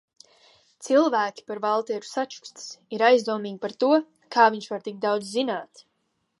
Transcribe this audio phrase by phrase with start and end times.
[0.85, 2.65] Cilvēki par Valteru sačukstas,
[2.97, 3.93] ir aizdomīgi par to,
[4.37, 5.89] kā viņš var tik daudz zināt.